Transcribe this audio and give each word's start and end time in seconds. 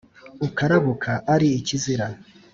ukarabuka, 0.47 1.11
ari 1.33 1.47
ikizira, 1.59 2.07